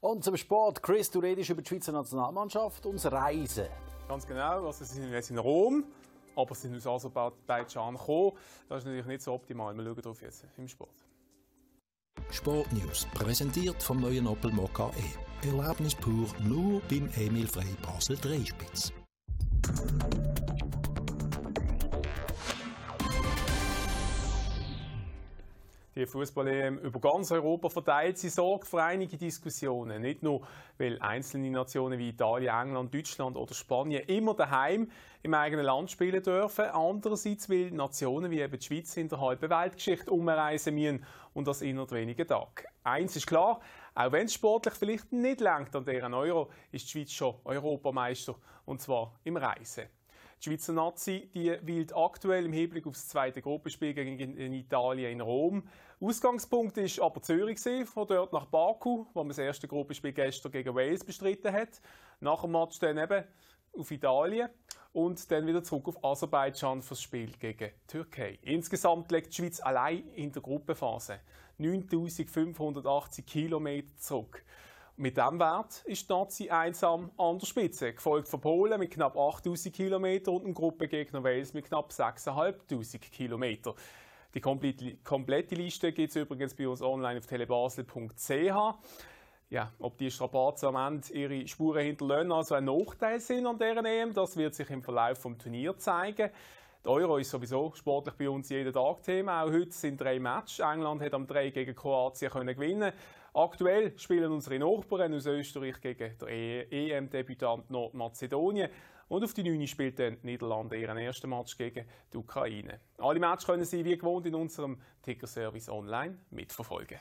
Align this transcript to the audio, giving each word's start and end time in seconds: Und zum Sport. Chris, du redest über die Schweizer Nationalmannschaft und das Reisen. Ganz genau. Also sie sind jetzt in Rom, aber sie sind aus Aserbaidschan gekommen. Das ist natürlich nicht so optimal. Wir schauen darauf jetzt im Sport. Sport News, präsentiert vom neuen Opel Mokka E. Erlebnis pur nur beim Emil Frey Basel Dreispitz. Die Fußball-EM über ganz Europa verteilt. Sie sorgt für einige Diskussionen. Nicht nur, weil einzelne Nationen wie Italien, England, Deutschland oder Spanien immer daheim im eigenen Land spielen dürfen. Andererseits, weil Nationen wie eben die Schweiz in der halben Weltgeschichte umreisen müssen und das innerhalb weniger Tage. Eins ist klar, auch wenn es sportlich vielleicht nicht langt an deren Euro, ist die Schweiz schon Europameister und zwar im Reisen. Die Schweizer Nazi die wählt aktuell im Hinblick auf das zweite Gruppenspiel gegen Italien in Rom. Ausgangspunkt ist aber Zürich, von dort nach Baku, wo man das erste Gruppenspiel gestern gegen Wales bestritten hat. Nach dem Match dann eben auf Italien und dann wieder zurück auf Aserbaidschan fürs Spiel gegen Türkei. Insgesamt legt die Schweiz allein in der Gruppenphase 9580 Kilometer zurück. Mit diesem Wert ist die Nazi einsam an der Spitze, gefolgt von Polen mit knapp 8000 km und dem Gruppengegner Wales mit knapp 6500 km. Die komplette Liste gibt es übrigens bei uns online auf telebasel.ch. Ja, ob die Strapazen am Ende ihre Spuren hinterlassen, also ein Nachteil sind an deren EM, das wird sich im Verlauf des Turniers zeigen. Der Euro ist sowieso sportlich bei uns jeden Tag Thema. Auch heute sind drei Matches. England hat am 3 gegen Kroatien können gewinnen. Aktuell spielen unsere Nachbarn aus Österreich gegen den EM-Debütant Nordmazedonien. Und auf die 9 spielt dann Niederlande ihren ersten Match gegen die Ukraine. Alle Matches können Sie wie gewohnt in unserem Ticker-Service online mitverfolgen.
Und 0.00 0.22
zum 0.22 0.36
Sport. 0.36 0.82
Chris, 0.82 1.10
du 1.10 1.18
redest 1.18 1.50
über 1.50 1.62
die 1.62 1.68
Schweizer 1.68 1.92
Nationalmannschaft 1.92 2.86
und 2.86 2.94
das 2.94 3.10
Reisen. 3.10 3.66
Ganz 4.06 4.26
genau. 4.26 4.66
Also 4.66 4.84
sie 4.84 5.00
sind 5.00 5.10
jetzt 5.10 5.30
in 5.30 5.38
Rom, 5.38 5.84
aber 6.36 6.54
sie 6.54 6.68
sind 6.68 6.76
aus 6.86 7.04
Aserbaidschan 7.04 7.96
gekommen. 7.96 8.32
Das 8.68 8.78
ist 8.78 8.84
natürlich 8.84 9.06
nicht 9.06 9.22
so 9.22 9.32
optimal. 9.32 9.74
Wir 9.74 9.84
schauen 9.84 9.96
darauf 9.96 10.22
jetzt 10.22 10.44
im 10.56 10.68
Sport. 10.68 11.04
Sport 12.30 12.72
News, 12.72 13.06
präsentiert 13.14 13.82
vom 13.82 14.00
neuen 14.00 14.26
Opel 14.26 14.52
Mokka 14.52 14.90
E. 14.90 15.48
Erlebnis 15.48 15.94
pur 15.94 16.26
nur 16.40 16.80
beim 16.88 17.08
Emil 17.16 17.46
Frey 17.46 17.74
Basel 17.82 18.16
Dreispitz. 18.16 18.92
Die 25.98 26.06
Fußball-EM 26.06 26.78
über 26.78 27.00
ganz 27.00 27.32
Europa 27.32 27.68
verteilt. 27.68 28.18
Sie 28.18 28.28
sorgt 28.28 28.68
für 28.68 28.82
einige 28.82 29.16
Diskussionen. 29.16 30.00
Nicht 30.00 30.22
nur, 30.22 30.42
weil 30.78 30.98
einzelne 31.00 31.50
Nationen 31.50 31.98
wie 31.98 32.10
Italien, 32.10 32.54
England, 32.54 32.94
Deutschland 32.94 33.36
oder 33.36 33.52
Spanien 33.52 34.04
immer 34.06 34.34
daheim 34.34 34.90
im 35.22 35.34
eigenen 35.34 35.64
Land 35.64 35.90
spielen 35.90 36.22
dürfen. 36.22 36.66
Andererseits, 36.66 37.50
weil 37.50 37.70
Nationen 37.72 38.30
wie 38.30 38.40
eben 38.40 38.58
die 38.58 38.64
Schweiz 38.64 38.96
in 38.96 39.08
der 39.08 39.20
halben 39.20 39.50
Weltgeschichte 39.50 40.10
umreisen 40.10 40.74
müssen 40.74 41.04
und 41.34 41.48
das 41.48 41.62
innerhalb 41.62 41.90
weniger 41.92 42.26
Tage. 42.26 42.68
Eins 42.84 43.16
ist 43.16 43.26
klar, 43.26 43.60
auch 43.94 44.12
wenn 44.12 44.26
es 44.26 44.34
sportlich 44.34 44.74
vielleicht 44.74 45.12
nicht 45.12 45.40
langt 45.40 45.74
an 45.74 45.84
deren 45.84 46.14
Euro, 46.14 46.50
ist 46.70 46.86
die 46.86 46.90
Schweiz 46.90 47.10
schon 47.10 47.34
Europameister 47.44 48.36
und 48.64 48.80
zwar 48.80 49.18
im 49.24 49.36
Reisen. 49.36 49.97
Die 50.40 50.50
Schweizer 50.50 50.72
Nazi 50.72 51.28
die 51.34 51.56
wählt 51.62 51.96
aktuell 51.96 52.44
im 52.46 52.52
Hinblick 52.52 52.86
auf 52.86 52.94
das 52.94 53.08
zweite 53.08 53.42
Gruppenspiel 53.42 53.92
gegen 53.92 54.52
Italien 54.52 55.12
in 55.12 55.20
Rom. 55.20 55.64
Ausgangspunkt 56.00 56.76
ist 56.78 57.00
aber 57.00 57.20
Zürich, 57.22 57.58
von 57.86 58.06
dort 58.06 58.32
nach 58.32 58.46
Baku, 58.46 59.06
wo 59.14 59.20
man 59.20 59.28
das 59.28 59.38
erste 59.38 59.66
Gruppenspiel 59.66 60.12
gestern 60.12 60.52
gegen 60.52 60.74
Wales 60.76 61.04
bestritten 61.04 61.52
hat. 61.52 61.80
Nach 62.20 62.42
dem 62.42 62.52
Match 62.52 62.78
dann 62.78 62.98
eben 62.98 63.24
auf 63.76 63.90
Italien 63.90 64.48
und 64.92 65.30
dann 65.30 65.46
wieder 65.46 65.62
zurück 65.64 65.88
auf 65.88 66.04
Aserbaidschan 66.04 66.82
fürs 66.82 67.02
Spiel 67.02 67.32
gegen 67.38 67.70
Türkei. 67.88 68.38
Insgesamt 68.42 69.10
legt 69.10 69.32
die 69.32 69.36
Schweiz 69.36 69.60
allein 69.60 70.08
in 70.14 70.30
der 70.30 70.42
Gruppenphase 70.42 71.18
9580 71.58 73.26
Kilometer 73.26 73.96
zurück. 73.96 74.44
Mit 75.00 75.16
diesem 75.16 75.38
Wert 75.38 75.84
ist 75.84 76.10
die 76.10 76.12
Nazi 76.12 76.50
einsam 76.50 77.12
an 77.18 77.38
der 77.38 77.46
Spitze, 77.46 77.92
gefolgt 77.92 78.26
von 78.26 78.40
Polen 78.40 78.80
mit 78.80 78.90
knapp 78.90 79.16
8000 79.16 79.72
km 79.72 80.28
und 80.28 80.42
dem 80.42 80.54
Gruppengegner 80.54 81.22
Wales 81.22 81.54
mit 81.54 81.66
knapp 81.66 81.92
6500 81.92 83.12
km. 83.12 83.74
Die 84.34 84.40
komplette 85.04 85.54
Liste 85.54 85.92
gibt 85.92 86.10
es 86.10 86.16
übrigens 86.16 86.52
bei 86.52 86.66
uns 86.66 86.82
online 86.82 87.20
auf 87.20 87.26
telebasel.ch. 87.26 88.30
Ja, 89.50 89.72
ob 89.78 89.98
die 89.98 90.10
Strapazen 90.10 90.74
am 90.74 90.94
Ende 90.94 91.12
ihre 91.12 91.46
Spuren 91.46 91.84
hinterlassen, 91.84 92.32
also 92.32 92.56
ein 92.56 92.64
Nachteil 92.64 93.20
sind 93.20 93.46
an 93.46 93.56
deren 93.56 93.86
EM, 93.86 94.12
das 94.12 94.36
wird 94.36 94.56
sich 94.56 94.68
im 94.68 94.82
Verlauf 94.82 95.22
des 95.22 95.38
Turniers 95.38 95.78
zeigen. 95.78 96.28
Der 96.84 96.92
Euro 96.92 97.18
ist 97.18 97.30
sowieso 97.30 97.72
sportlich 97.74 98.14
bei 98.14 98.30
uns 98.30 98.48
jeden 98.50 98.72
Tag 98.72 99.02
Thema. 99.02 99.42
Auch 99.42 99.50
heute 99.50 99.72
sind 99.72 100.00
drei 100.00 100.20
Matches. 100.20 100.60
England 100.60 101.02
hat 101.02 101.12
am 101.12 101.26
3 101.26 101.50
gegen 101.50 101.74
Kroatien 101.74 102.30
können 102.30 102.54
gewinnen. 102.54 102.92
Aktuell 103.34 103.98
spielen 103.98 104.30
unsere 104.30 104.58
Nachbarn 104.60 105.12
aus 105.12 105.26
Österreich 105.26 105.80
gegen 105.80 106.16
den 106.18 106.28
EM-Debütant 106.70 107.68
Nordmazedonien. 107.68 108.70
Und 109.08 109.24
auf 109.24 109.34
die 109.34 109.42
9 109.42 109.66
spielt 109.66 109.98
dann 109.98 110.18
Niederlande 110.22 110.76
ihren 110.76 110.98
ersten 110.98 111.30
Match 111.30 111.56
gegen 111.56 111.84
die 112.12 112.16
Ukraine. 112.16 112.80
Alle 112.98 113.18
Matches 113.18 113.46
können 113.46 113.64
Sie 113.64 113.84
wie 113.84 113.96
gewohnt 113.96 114.26
in 114.26 114.36
unserem 114.36 114.80
Ticker-Service 115.02 115.68
online 115.70 116.18
mitverfolgen. 116.30 117.00